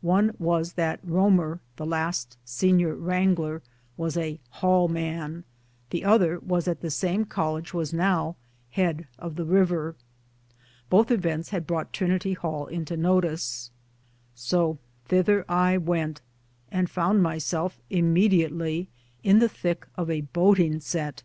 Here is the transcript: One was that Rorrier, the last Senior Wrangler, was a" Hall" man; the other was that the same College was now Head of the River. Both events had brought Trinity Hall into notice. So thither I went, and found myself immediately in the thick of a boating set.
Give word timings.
One 0.00 0.36
was 0.38 0.74
that 0.74 1.00
Rorrier, 1.04 1.58
the 1.74 1.84
last 1.84 2.36
Senior 2.44 2.94
Wrangler, 2.94 3.62
was 3.96 4.16
a" 4.16 4.38
Hall" 4.60 4.86
man; 4.88 5.42
the 5.90 6.04
other 6.04 6.38
was 6.38 6.66
that 6.66 6.82
the 6.82 6.88
same 6.90 7.24
College 7.24 7.74
was 7.74 7.92
now 7.92 8.36
Head 8.70 9.08
of 9.18 9.34
the 9.34 9.44
River. 9.44 9.96
Both 10.88 11.10
events 11.10 11.48
had 11.48 11.66
brought 11.66 11.92
Trinity 11.92 12.34
Hall 12.34 12.68
into 12.68 12.96
notice. 12.96 13.72
So 14.36 14.78
thither 15.06 15.44
I 15.48 15.78
went, 15.78 16.20
and 16.70 16.88
found 16.88 17.20
myself 17.20 17.80
immediately 17.90 18.86
in 19.24 19.40
the 19.40 19.48
thick 19.48 19.84
of 19.96 20.08
a 20.08 20.20
boating 20.20 20.78
set. 20.78 21.24